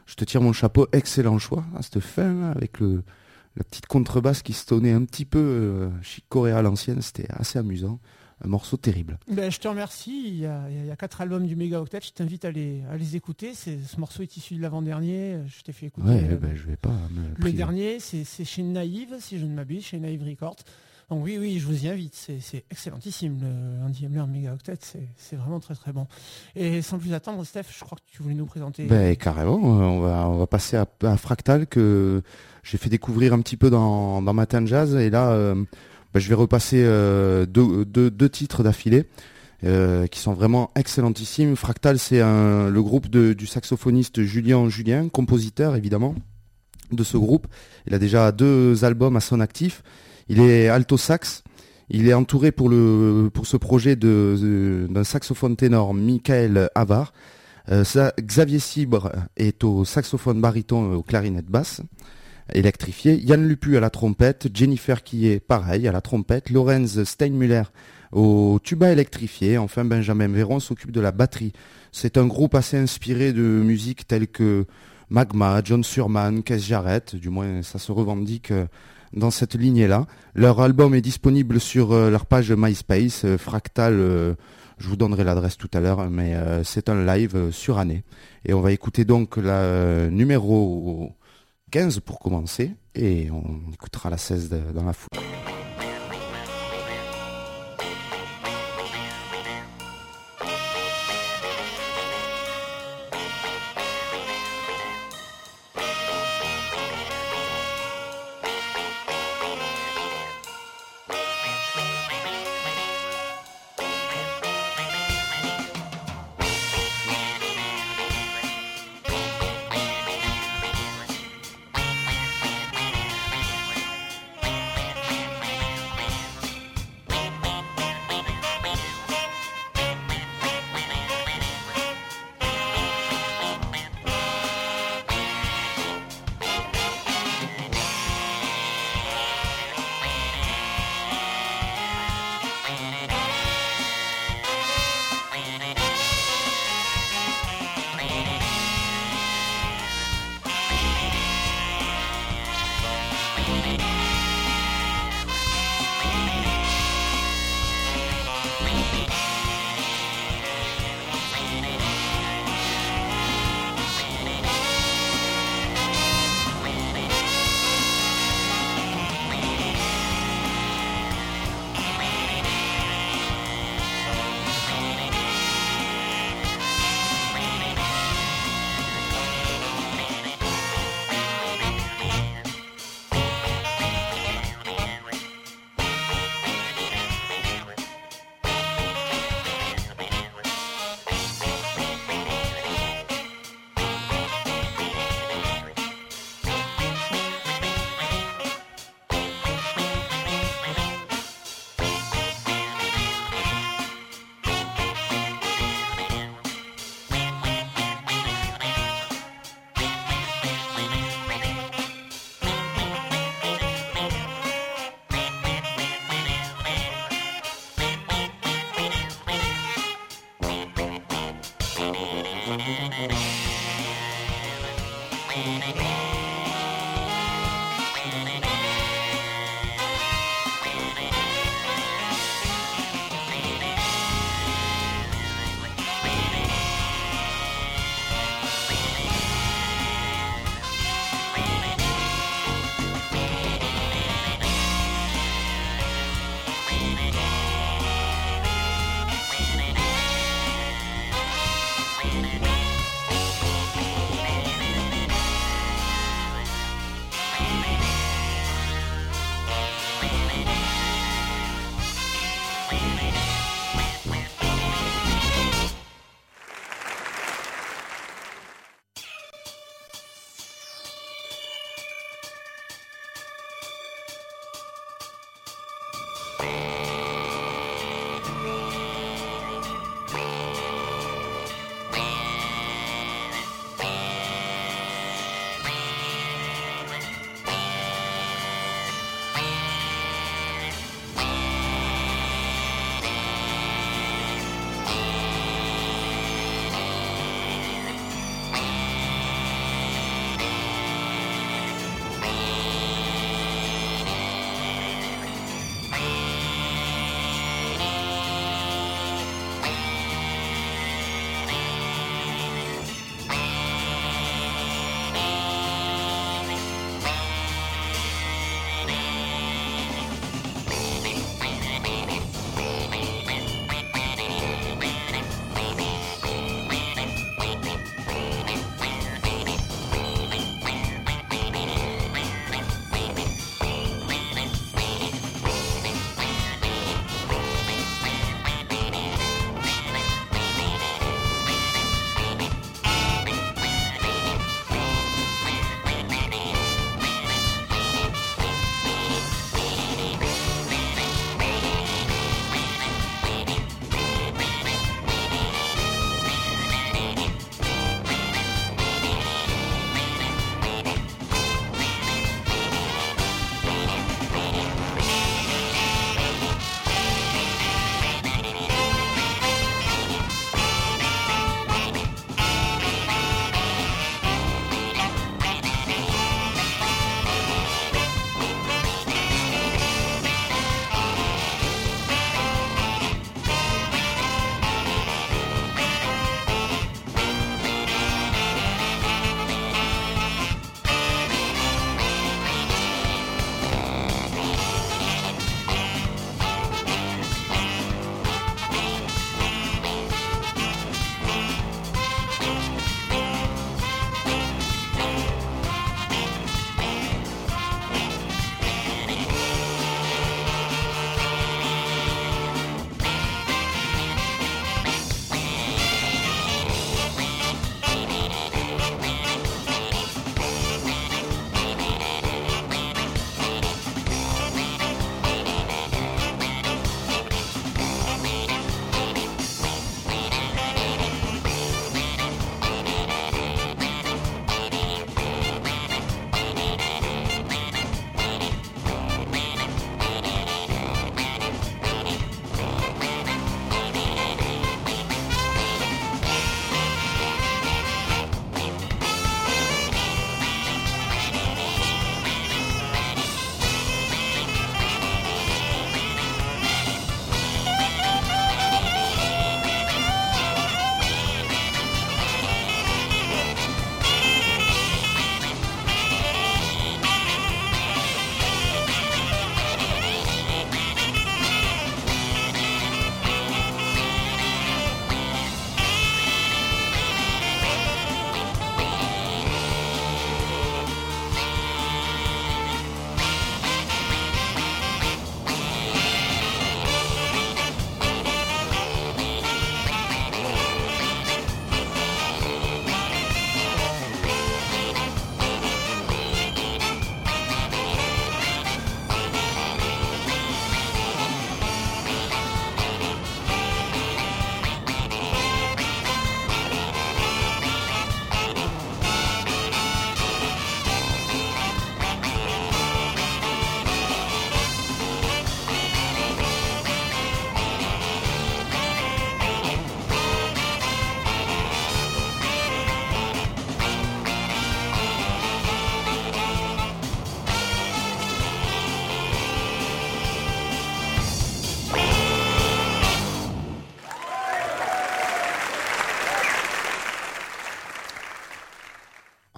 je 0.05 0.15
te 0.15 0.23
tire 0.23 0.39
mon 0.39 0.53
chapeau. 0.53 0.87
Excellent 0.93 1.37
choix 1.37 1.65
à 1.75 1.81
cette 1.81 1.99
fin, 1.99 2.43
avec 2.51 2.79
le, 2.79 3.03
la 3.57 3.65
petite 3.65 3.87
contrebasse 3.87 4.41
qui 4.41 4.53
se 4.53 4.65
tonnait 4.65 4.93
un 4.93 5.03
petit 5.03 5.25
peu 5.25 5.39
euh, 5.39 5.89
chicoré 6.01 6.53
à 6.53 6.61
l'ancienne. 6.61 7.01
C'était 7.01 7.27
assez 7.29 7.59
amusant. 7.59 7.99
Un 8.41 8.47
morceau 8.47 8.77
terrible. 8.77 9.19
Ben, 9.29 9.51
je 9.51 9.59
te 9.59 9.67
remercie. 9.67 10.27
Il 10.27 10.39
y, 10.39 10.45
a, 10.45 10.95
quatre 10.97 11.19
albums 11.19 11.45
du 11.45 11.57
Mega 11.57 11.81
Octet. 11.81 11.99
Je 12.01 12.11
t'invite 12.11 12.45
à 12.45 12.51
les, 12.51 12.83
à 12.89 12.95
les 12.95 13.17
écouter. 13.17 13.53
Ce 13.53 13.99
morceau 13.99 14.23
est 14.23 14.37
issu 14.37 14.55
de 14.55 14.61
l'avant-dernier. 14.61 15.39
Je 15.45 15.61
t'ai 15.61 15.73
fait 15.73 15.87
écouter. 15.87 16.07
Ouais, 16.07 16.37
ben, 16.41 16.55
je 16.55 16.65
vais 16.67 16.77
pas. 16.77 16.95
le 17.37 17.51
dernier, 17.51 17.99
c'est 17.99 18.45
chez 18.45 18.63
Naïve, 18.63 19.17
si 19.19 19.39
je 19.39 19.45
ne 19.45 19.53
m'abuse, 19.53 19.83
chez 19.83 19.99
Naïve 19.99 20.23
Records. 20.23 20.63
Donc 21.09 21.23
oui, 21.23 21.37
oui, 21.39 21.59
je 21.59 21.67
vous 21.67 21.85
y 21.85 21.89
invite. 21.89 22.15
C'est 22.15 22.63
excellentissime. 22.71 23.39
Le 23.41 23.85
Andy 23.85 24.05
Hamler 24.05 24.25
Mega 24.27 24.53
Octet, 24.53 24.77
c'est 25.17 25.35
vraiment 25.35 25.59
très 25.59 25.75
très 25.75 25.91
bon. 25.91 26.07
Et 26.55 26.81
sans 26.81 26.97
plus 26.97 27.13
attendre, 27.13 27.43
Steph, 27.43 27.65
je 27.77 27.83
crois 27.83 27.97
que 27.97 28.03
tu 28.11 28.23
voulais 28.23 28.35
nous 28.35 28.45
présenter. 28.45 28.85
Ben, 28.85 29.15
carrément, 29.15 29.55
on 29.55 29.99
va, 29.99 30.27
on 30.27 30.37
va 30.37 30.47
passer 30.47 30.77
à, 30.77 31.17
Fractal 31.17 31.67
que 31.67 32.23
j'ai 32.63 32.77
fait 32.77 32.89
découvrir 32.89 33.33
un 33.33 33.41
petit 33.41 33.57
peu 33.57 33.69
dans, 33.69 34.21
dans 34.21 34.33
Matin 34.33 34.65
Jazz. 34.65 34.95
Et 34.95 35.11
là, 35.11 35.29
euh, 35.29 35.53
ben, 36.13 36.19
je 36.19 36.27
vais 36.27 36.35
repasser 36.35 36.83
euh, 36.83 37.45
deux, 37.45 38.29
titres 38.29 38.63
d'affilée. 38.63 39.05
Euh, 39.63 40.05
qui 40.07 40.19
sont 40.19 40.33
vraiment 40.33 40.69
excellentissimes. 40.75 41.55
Fractal, 41.55 41.97
c'est 41.97 42.19
le 42.19 42.79
groupe 42.81 43.07
du 43.07 43.47
saxophoniste 43.47 44.21
Julien 44.21 44.67
Julien, 44.69 45.07
compositeur 45.07 45.75
évidemment 45.75 46.13
de 46.91 47.03
ce 47.03 47.17
groupe. 47.17 47.47
Il 47.87 47.93
a 47.93 47.99
déjà 47.99 48.31
deux 48.31 48.83
albums 48.83 49.15
à 49.15 49.21
son 49.21 49.39
actif. 49.39 49.81
Il 50.27 50.41
est 50.41 50.67
alto 50.67 50.97
sax. 50.97 51.43
Il 51.89 52.07
est 52.07 52.13
entouré 52.13 52.51
pour, 52.51 52.69
le, 52.69 53.29
pour 53.31 53.45
ce 53.45 53.57
projet 53.57 53.95
d'un 53.95 55.03
saxophone 55.03 55.55
ténor, 55.55 55.93
Michael 55.93 56.69
Avar. 56.73 57.13
Euh, 57.69 57.83
Xavier 58.19 58.59
Cibre 58.59 59.11
est 59.37 59.63
au 59.63 59.85
saxophone 59.85 60.39
baryton 60.39 60.93
et 60.93 60.95
au 60.95 61.03
clarinette 61.03 61.47
basse, 61.47 61.81
électrifié. 62.53 63.15
Yann 63.17 63.47
Lupu 63.47 63.77
à 63.77 63.79
la 63.79 63.89
trompette. 63.89 64.47
Jennifer 64.53 65.03
qui 65.03 65.27
est 65.27 65.39
pareil 65.39 65.87
à 65.87 65.91
la 65.91 66.01
trompette. 66.01 66.49
Lorenz 66.49 67.03
Steinmüller 67.03 67.63
au 68.11 68.59
tuba 68.63 68.91
électrifié. 68.91 69.57
Enfin, 69.57 69.85
Benjamin 69.85 70.27
Véron 70.27 70.59
s'occupe 70.59 70.91
de 70.91 71.01
la 71.01 71.11
batterie. 71.11 71.53
C'est 71.91 72.17
un 72.17 72.25
groupe 72.25 72.55
assez 72.55 72.77
inspiré 72.77 73.31
de 73.31 73.41
musique 73.41 74.07
telle 74.07 74.27
que 74.27 74.65
Magma, 75.09 75.61
John 75.63 75.83
Surman, 75.83 76.43
Keith 76.43 76.61
Jarrett. 76.61 77.15
Du 77.15 77.29
moins, 77.29 77.61
ça 77.61 77.79
se 77.79 77.91
revendique 77.91 78.51
euh, 78.51 78.65
dans 79.15 79.31
cette 79.31 79.55
lignée-là. 79.55 80.05
Leur 80.33 80.61
album 80.61 80.93
est 80.93 81.01
disponible 81.01 81.59
sur 81.59 81.93
euh, 81.93 82.09
leur 82.09 82.25
page 82.25 82.51
MySpace, 82.51 83.25
euh, 83.25 83.37
Fractal. 83.37 83.93
Euh, 83.93 84.35
je 84.77 84.89
vous 84.89 84.97
donnerai 84.97 85.23
l'adresse 85.23 85.57
tout 85.57 85.69
à 85.73 85.79
l'heure, 85.79 86.09
mais 86.09 86.35
c'est 86.65 86.89
un 86.89 87.05
live 87.05 87.49
sur 87.51 87.77
année. 87.79 88.03
Et 88.43 88.53
on 88.53 88.59
va 88.59 88.73
écouter 88.73 89.05
donc 89.05 89.37
la 89.37 90.09
numéro 90.09 91.13
15 91.71 92.01
pour 92.01 92.19
commencer, 92.19 92.75
et 92.93 93.29
on 93.31 93.71
écoutera 93.71 94.09
la 94.09 94.17
16 94.17 94.49
dans 94.73 94.83
la 94.83 94.91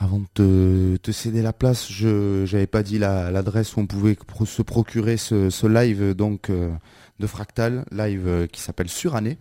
foule. 0.07 0.25
te, 0.33 1.11
céder 1.11 1.41
la 1.41 1.53
place, 1.53 1.91
je 1.91 2.41
n'avais 2.51 2.67
pas 2.67 2.83
dit 2.83 2.99
l'adresse 2.99 3.75
où 3.75 3.81
on 3.81 3.87
pouvait 3.87 4.17
se 4.45 4.61
procurer 4.61 5.17
ce, 5.17 5.67
live 5.67 6.13
donc 6.13 6.49
de 6.49 7.27
Fractal, 7.27 7.85
live 7.91 8.47
qui 8.51 8.61
s'appelle 8.61 8.89
Surannée. 8.89 9.37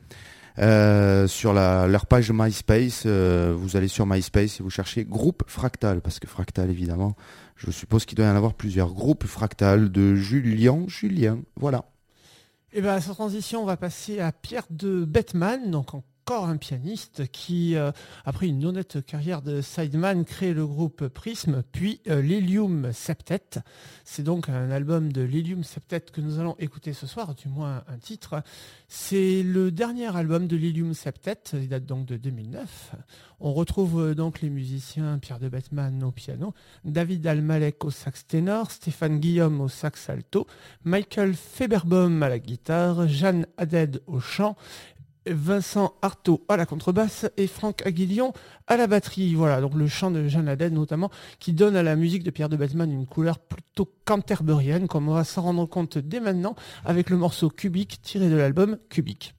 Euh, 0.58 1.26
sur 1.26 1.52
leur 1.52 2.06
page 2.06 2.30
MySpace, 2.32 3.06
vous 3.06 3.76
allez 3.76 3.88
sur 3.88 4.06
MySpace 4.06 4.60
et 4.60 4.62
vous 4.62 4.70
cherchez 4.70 5.04
groupe 5.04 5.42
Fractal, 5.46 6.00
parce 6.00 6.18
que 6.18 6.26
Fractal 6.26 6.70
évidemment, 6.70 7.14
je 7.56 7.70
suppose 7.70 8.04
qu'il 8.04 8.16
doit 8.16 8.26
y 8.26 8.30
en 8.30 8.36
avoir 8.36 8.54
plusieurs 8.54 8.92
groupes 8.92 9.26
Fractal 9.26 9.90
de 9.90 10.14
Julien, 10.14 10.84
Julien, 10.88 11.40
voilà. 11.56 11.84
Et 12.72 12.80
eh 12.80 12.82
bien, 12.82 13.00
sans 13.00 13.14
transition, 13.14 13.62
on 13.62 13.64
va 13.64 13.78
passer 13.78 14.20
à 14.20 14.32
Pierre 14.32 14.66
de 14.68 15.04
Bettman, 15.04 15.70
donc 15.70 15.94
encore 16.28 16.48
un 16.48 16.56
pianiste 16.56 17.30
qui, 17.30 17.76
euh, 17.76 17.92
après 18.24 18.48
une 18.48 18.64
honnête 18.66 19.00
carrière 19.06 19.42
de 19.42 19.60
sideman, 19.60 20.24
crée 20.24 20.54
le 20.54 20.66
groupe 20.66 21.06
Prism, 21.06 21.62
puis 21.70 22.00
euh, 22.08 22.20
l'Helium 22.20 22.92
Septet. 22.92 23.60
C'est 24.02 24.24
donc 24.24 24.48
un 24.48 24.72
album 24.72 25.12
de 25.12 25.22
l'Helium 25.22 25.62
Septet 25.62 26.00
que 26.00 26.20
nous 26.20 26.40
allons 26.40 26.56
écouter 26.58 26.94
ce 26.94 27.06
soir, 27.06 27.36
du 27.36 27.46
moins 27.46 27.84
un 27.86 27.98
titre. 27.98 28.42
C'est 28.88 29.44
le 29.44 29.70
dernier 29.70 30.16
album 30.16 30.48
de 30.48 30.56
l'Helium 30.56 30.94
Septet, 30.94 31.38
il 31.52 31.68
date 31.68 31.86
donc 31.86 32.06
de 32.06 32.16
2009. 32.16 32.96
On 33.38 33.52
retrouve 33.52 34.00
euh, 34.00 34.14
donc 34.16 34.40
les 34.40 34.50
musiciens 34.50 35.18
Pierre 35.18 35.38
de 35.38 35.48
Bettman 35.48 36.02
au 36.02 36.10
piano, 36.10 36.54
David 36.84 37.24
Almalek 37.28 37.84
au 37.84 37.92
sax 37.92 38.26
ténor, 38.26 38.72
Stéphane 38.72 39.20
Guillaume 39.20 39.60
au 39.60 39.68
sax 39.68 40.10
alto, 40.10 40.48
Michael 40.82 41.34
Feberbaum 41.34 42.20
à 42.24 42.28
la 42.28 42.40
guitare, 42.40 43.06
Jeanne 43.06 43.46
Haddad 43.58 44.02
au 44.08 44.18
chant 44.18 44.56
Vincent 45.26 45.94
Artaud 46.02 46.44
à 46.48 46.56
la 46.56 46.66
contrebasse 46.66 47.26
et 47.36 47.46
Franck 47.46 47.86
Aguillon 47.86 48.32
à 48.66 48.76
la 48.76 48.86
batterie. 48.86 49.34
Voilà, 49.34 49.60
donc 49.60 49.74
le 49.74 49.86
chant 49.86 50.10
de 50.10 50.28
Jeanne 50.28 50.48
Haddad 50.48 50.72
notamment, 50.72 51.10
qui 51.38 51.52
donne 51.52 51.76
à 51.76 51.82
la 51.82 51.96
musique 51.96 52.22
de 52.22 52.30
Pierre 52.30 52.48
de 52.48 52.56
Batman 52.56 52.90
une 52.90 53.06
couleur 53.06 53.38
plutôt 53.38 53.90
canterberienne, 54.04 54.88
comme 54.88 55.08
on 55.08 55.14
va 55.14 55.24
s'en 55.24 55.42
rendre 55.42 55.66
compte 55.66 55.98
dès 55.98 56.20
maintenant 56.20 56.54
avec 56.84 57.10
le 57.10 57.16
morceau 57.16 57.50
Cubique 57.50 58.00
tiré 58.02 58.28
de 58.28 58.36
l'album 58.36 58.78
Cubique. 58.90 59.34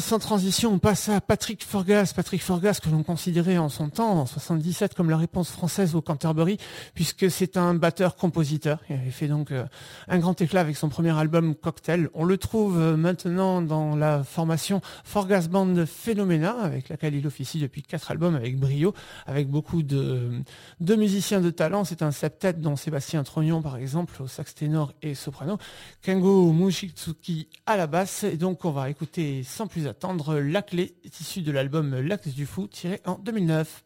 Sans 0.00 0.18
transition, 0.18 0.72
on 0.72 0.78
passe 0.78 1.08
à 1.08 1.20
Patrick 1.20 1.64
Forgas. 1.64 2.12
Patrick 2.14 2.42
Forgas, 2.42 2.80
que 2.82 2.90
l'on 2.90 3.02
considérait 3.02 3.56
en 3.56 3.68
son 3.68 3.88
temps, 3.88 4.20
en 4.20 4.26
77, 4.26 4.94
comme 4.94 5.08
la 5.08 5.16
réponse 5.16 5.50
française 5.50 5.94
au 5.94 6.02
Canterbury, 6.02 6.58
puisque 6.94 7.30
c'est 7.30 7.56
un 7.56 7.74
batteur-compositeur. 7.74 8.80
Il 8.90 8.96
avait 8.96 9.10
fait 9.10 9.28
donc 9.28 9.52
euh, 9.52 9.64
un 10.08 10.18
grand 10.18 10.40
éclat 10.40 10.60
avec 10.60 10.76
son 10.76 10.88
premier 10.88 11.16
album 11.16 11.54
Cocktail. 11.54 12.10
On 12.14 12.24
le 12.24 12.36
trouve 12.36 12.78
euh, 12.78 12.96
maintenant 12.96 13.62
dans 13.62 13.96
la 13.96 14.22
formation 14.22 14.80
Forgas 15.04 15.48
Band 15.48 15.86
Phenomena, 15.86 16.56
avec 16.60 16.88
laquelle 16.88 17.14
il 17.14 17.26
officie 17.26 17.60
depuis 17.60 17.82
quatre 17.82 18.10
albums 18.10 18.34
avec 18.34 18.58
brio, 18.58 18.92
avec 19.26 19.48
beaucoup 19.48 19.82
de, 19.82 20.42
musiciens 20.80 21.40
de 21.40 21.50
talent. 21.50 21.84
C'est 21.84 22.02
un 22.02 22.10
septet 22.10 22.52
dont 22.52 22.76
Sébastien 22.76 23.22
Trognon, 23.24 23.62
par 23.62 23.76
exemple, 23.76 24.22
au 24.22 24.26
sax 24.26 24.54
ténor 24.54 24.92
et 25.00 25.14
soprano, 25.14 25.58
Kengo 26.02 26.52
Mushitsuki 26.52 27.48
à 27.64 27.76
la 27.76 27.86
basse. 27.86 28.24
Et 28.24 28.36
donc, 28.36 28.64
on 28.64 28.70
va 28.70 28.90
écouter 28.90 29.42
sans 29.42 29.66
plus 29.66 29.85
attendre 29.86 30.38
la 30.38 30.62
clé, 30.62 30.96
issue 31.04 31.42
de 31.42 31.52
l'album 31.52 31.98
L'axe 32.00 32.28
du 32.28 32.46
fou, 32.46 32.66
tiré 32.66 33.00
en 33.04 33.18
2009. 33.18 33.85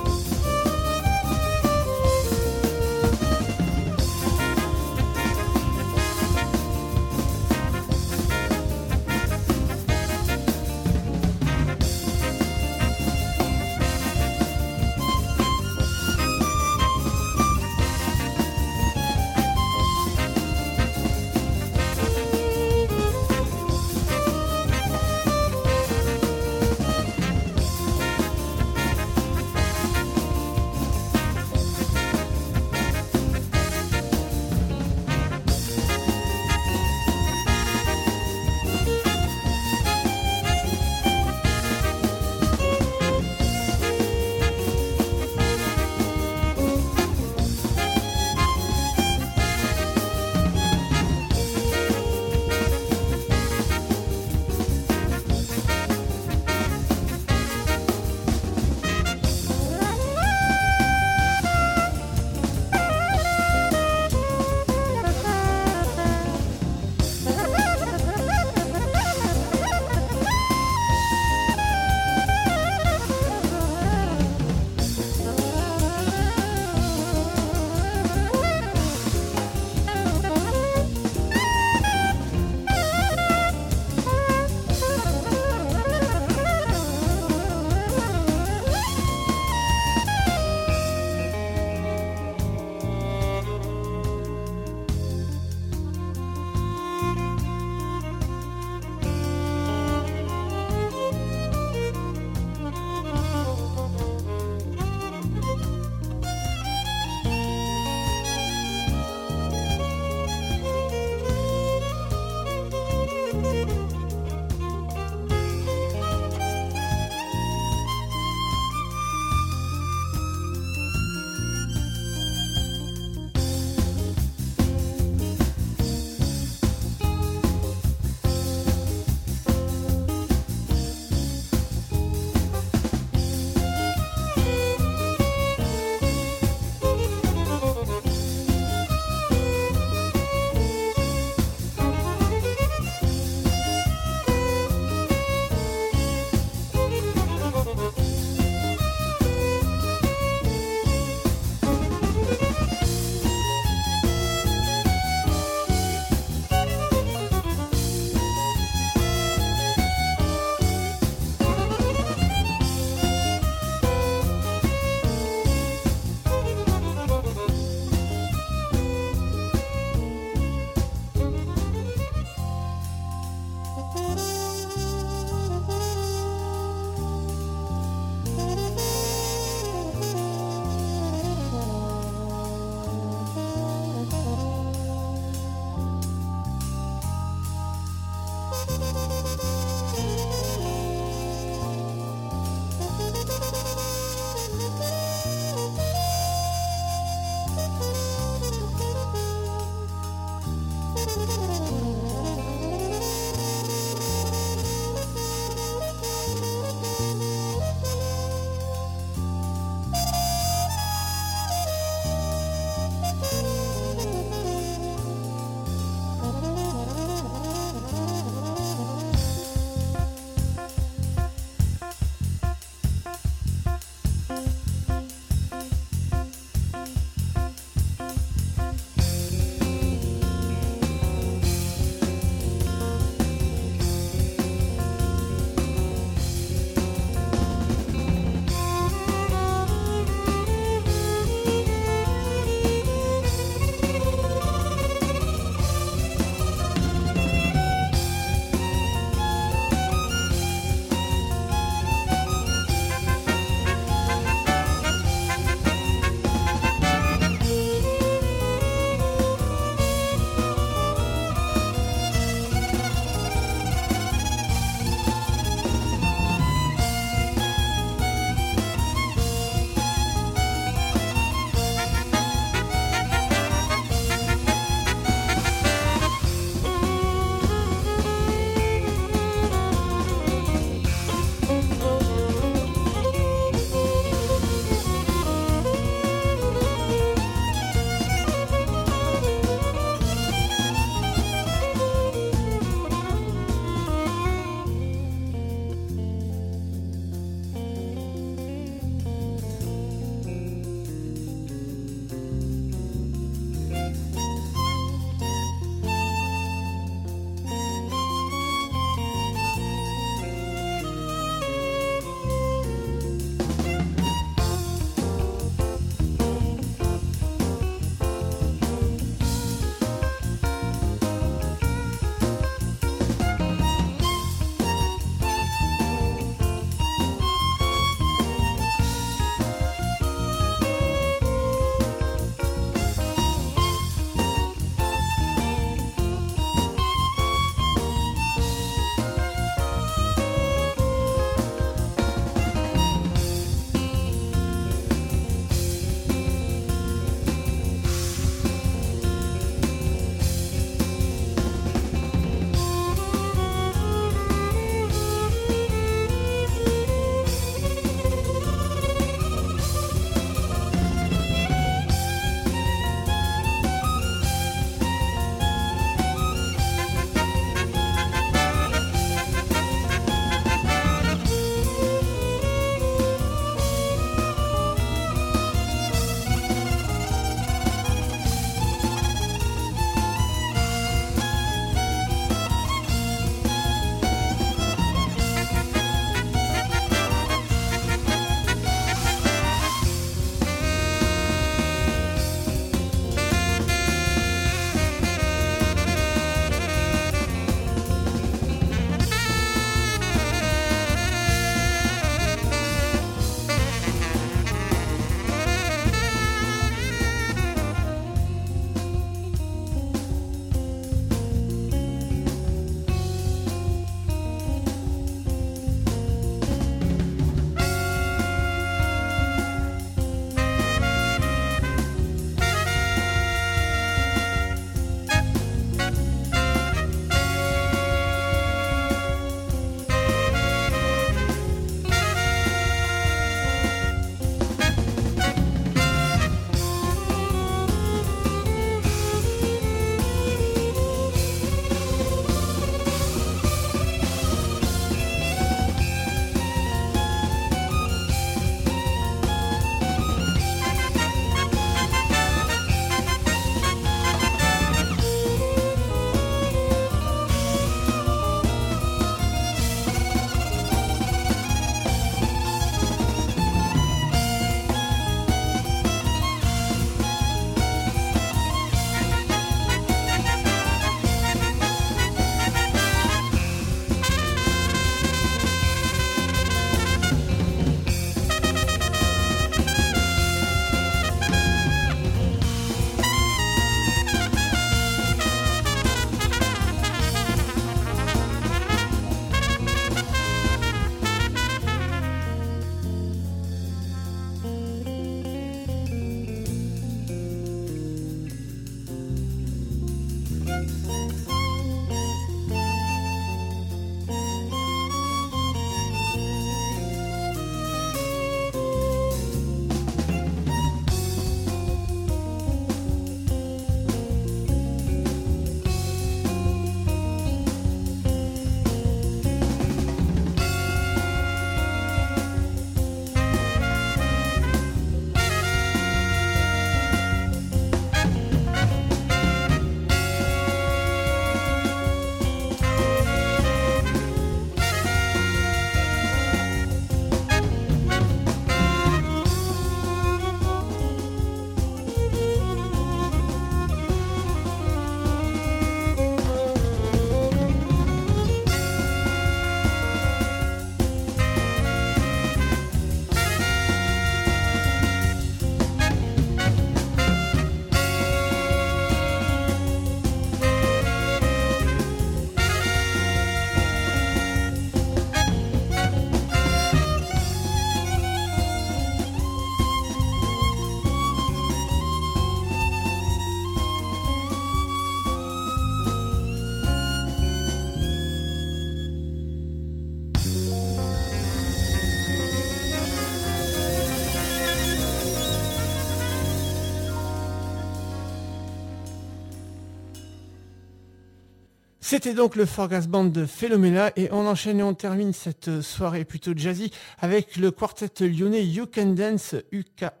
C'était 591.88 592.14
donc 592.14 592.34
le 592.34 592.46
Forgas 592.46 592.88
Band 592.88 593.04
de 593.04 593.26
Philomena 593.26 593.92
et 593.94 594.08
on 594.10 594.26
enchaîne 594.26 594.58
et 594.58 594.62
on 594.64 594.74
termine 594.74 595.12
cette 595.12 595.60
soirée 595.60 596.04
plutôt 596.04 596.32
jazzy 596.34 596.72
avec 596.98 597.36
le 597.36 597.52
quartet 597.52 598.08
lyonnais 598.08 598.44
You 598.44 598.66
Can 598.66 598.94
Dance, 598.94 599.36
U-K-A-N-D-A-N-Z. 599.52 600.00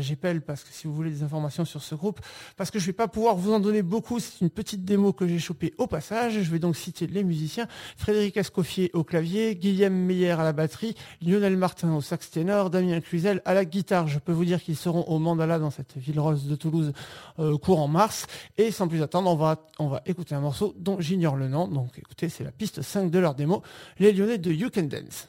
J'appelle 0.00 0.40
parce 0.40 0.64
que 0.64 0.72
si 0.72 0.88
vous 0.88 0.94
voulez 0.94 1.10
des 1.10 1.22
informations 1.22 1.64
sur 1.64 1.80
ce 1.80 1.94
groupe, 1.94 2.18
parce 2.56 2.72
que 2.72 2.80
je 2.80 2.86
vais 2.86 2.92
pas 2.92 3.06
pouvoir 3.06 3.36
vous 3.36 3.52
en 3.52 3.60
donner 3.60 3.82
beaucoup, 3.82 4.18
c'est 4.18 4.40
une 4.40 4.50
petite 4.50 4.84
démo 4.84 5.12
que 5.12 5.28
j'ai 5.28 5.38
chopée 5.38 5.74
au 5.78 5.86
passage. 5.86 6.42
Je 6.42 6.50
vais 6.50 6.58
donc 6.58 6.74
citer 6.74 7.06
les 7.06 7.22
musiciens. 7.22 7.68
Frédéric 7.96 8.36
Escoffier 8.36 8.90
au 8.94 9.04
clavier, 9.04 9.54
Guillaume 9.54 9.94
Meyer 9.94 10.32
à 10.32 10.42
la 10.42 10.52
batterie, 10.52 10.96
Lionel 11.22 11.56
Martin 11.56 11.94
au 11.94 12.00
sax 12.00 12.32
ténor, 12.32 12.70
Damien 12.70 13.00
Cluzel 13.00 13.42
à 13.44 13.54
la 13.54 13.64
guitare. 13.64 14.08
Je 14.08 14.18
peux 14.18 14.32
vous 14.32 14.44
dire 14.44 14.60
qu'ils 14.60 14.76
seront 14.76 15.04
au 15.04 15.20
Mandala 15.20 15.60
dans 15.60 15.70
cette 15.70 15.96
ville 15.96 16.18
rose 16.18 16.48
de 16.48 16.56
Toulouse 16.56 16.92
euh, 17.38 17.56
courant 17.58 17.86
mars. 17.86 18.26
Et 18.58 18.72
sans 18.72 18.88
plus 18.88 19.02
attendre, 19.02 19.30
on 19.30 19.36
va, 19.36 19.64
on 19.78 19.86
va 19.86 20.02
un 20.30 20.40
morceau 20.40 20.74
dont 20.78 21.00
j'ignore 21.00 21.36
le 21.36 21.48
nom. 21.48 21.68
Donc 21.68 21.98
écoutez, 21.98 22.28
c'est 22.28 22.44
la 22.44 22.52
piste 22.52 22.82
5 22.82 23.10
de 23.10 23.18
leur 23.18 23.34
démo, 23.34 23.62
les 23.98 24.12
Lyonnais 24.12 24.38
de 24.38 24.52
You 24.52 24.70
Can 24.72 24.84
Dance. 24.84 25.28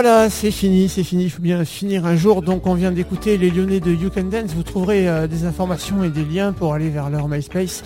Voilà, 0.00 0.30
c'est 0.30 0.52
fini, 0.52 0.88
c'est 0.88 1.02
fini, 1.02 1.24
il 1.24 1.30
faut 1.30 1.42
bien 1.42 1.64
finir 1.64 2.06
un 2.06 2.14
jour. 2.14 2.40
Donc 2.42 2.68
on 2.68 2.74
vient 2.74 2.92
d'écouter 2.92 3.36
les 3.36 3.50
Lyonnais 3.50 3.80
de 3.80 3.90
You 3.90 4.10
Can 4.14 4.26
Dance. 4.30 4.54
Vous 4.54 4.62
trouverez 4.62 5.08
euh, 5.08 5.26
des 5.26 5.44
informations 5.44 6.04
et 6.04 6.08
des 6.08 6.24
liens 6.24 6.52
pour 6.52 6.72
aller 6.72 6.88
vers 6.88 7.10
leur 7.10 7.26
MySpace 7.26 7.82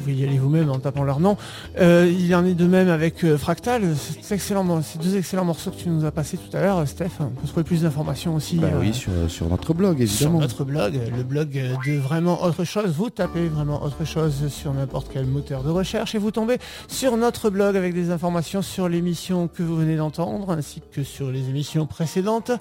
pouvez 0.00 0.14
y 0.14 0.24
aller 0.24 0.38
vous-même 0.38 0.70
en 0.70 0.78
tapant 0.78 1.04
leur 1.04 1.20
nom. 1.20 1.36
Euh, 1.78 2.10
il 2.10 2.34
en 2.34 2.44
est 2.44 2.54
de 2.54 2.66
même 2.66 2.88
avec 2.88 3.24
euh, 3.24 3.36
Fractal, 3.36 3.82
c'est 3.96 4.38
ces 4.38 4.98
deux 4.98 5.16
excellents 5.16 5.44
morceaux 5.44 5.70
que 5.70 5.76
tu 5.76 5.88
nous 5.88 6.04
as 6.04 6.10
passés 6.10 6.38
tout 6.38 6.56
à 6.56 6.60
l'heure, 6.60 6.86
Steph. 6.86 7.10
On 7.20 7.26
peut 7.26 7.46
trouver 7.46 7.64
plus 7.64 7.82
d'informations 7.82 8.34
aussi. 8.34 8.56
Bah 8.56 8.68
oui, 8.78 8.92
euh, 9.08 9.28
sur, 9.28 9.48
notre 9.48 9.74
blog, 9.74 10.00
évidemment. 10.00 10.38
Sur 10.38 10.40
notre 10.40 10.64
blog, 10.64 10.98
le 11.16 11.22
blog 11.22 11.50
de 11.50 11.98
vraiment 11.98 12.42
autre 12.42 12.64
chose. 12.64 12.94
Vous 12.96 13.10
tapez 13.10 13.48
vraiment 13.48 13.82
autre 13.82 14.04
chose 14.04 14.48
sur 14.48 14.72
n'importe 14.72 15.08
quel 15.12 15.26
moteur 15.26 15.62
de 15.62 15.70
recherche 15.70 16.14
et 16.14 16.18
vous 16.18 16.30
tombez 16.30 16.58
sur 16.88 17.16
notre 17.16 17.50
blog 17.50 17.76
avec 17.76 17.94
des 17.94 18.10
informations 18.10 18.62
sur 18.62 18.88
l'émission 18.88 19.48
que 19.48 19.62
vous 19.62 19.76
venez 19.76 19.96
d'entendre 19.96 20.50
ainsi 20.50 20.82
que 20.92 21.02
sur 21.02 21.30
les 21.30 21.48
émissions 21.48 21.86
précédentes. 21.86 22.52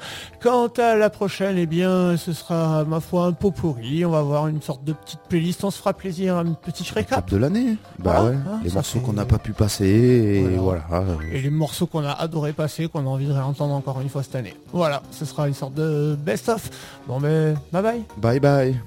Quant 0.41 0.67
à 0.77 0.95
la 0.95 1.09
prochaine, 1.09 1.57
eh 1.57 1.65
bien, 1.65 2.17
ce 2.17 2.33
sera 2.33 2.83
ma 2.85 2.99
foi 2.99 3.25
un 3.25 3.31
pot 3.31 3.51
pourri. 3.51 4.05
On 4.05 4.11
va 4.11 4.19
avoir 4.19 4.47
une 4.47 4.61
sorte 4.61 4.83
de 4.83 4.93
petite 4.93 5.21
playlist. 5.29 5.63
On 5.63 5.71
se 5.71 5.79
fera 5.79 5.93
plaisir, 5.93 6.37
un 6.37 6.53
petit 6.53 6.83
de 7.29 7.37
l'année. 7.37 7.77
Bah 7.99 8.23
ouais, 8.23 8.33
hein, 8.33 8.59
les 8.63 8.71
morceaux 8.71 8.99
qu'on 8.99 9.13
n'a 9.13 9.25
pas 9.25 9.37
pu 9.37 9.53
passer 9.53 9.85
et 9.85 10.57
voilà. 10.57 10.83
Et 11.31 11.41
les 11.41 11.49
morceaux 11.49 11.87
qu'on 11.87 12.03
a 12.03 12.11
adoré 12.11 12.53
passer, 12.53 12.87
qu'on 12.87 13.05
a 13.05 13.09
envie 13.09 13.27
de 13.27 13.33
réentendre 13.33 13.73
encore 13.73 14.01
une 14.01 14.09
fois 14.09 14.23
cette 14.23 14.35
année. 14.35 14.55
Voilà, 14.73 15.01
ce 15.11 15.25
sera 15.25 15.47
une 15.47 15.53
sorte 15.53 15.73
de 15.73 16.17
best-of. 16.19 16.69
Bon 17.07 17.19
ben, 17.19 17.57
bye 17.71 17.83
bye. 17.83 18.03
Bye 18.17 18.39
bye. 18.39 18.81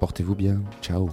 Portez-vous 0.00 0.34
bien. 0.34 0.60
Ciao. 0.80 1.10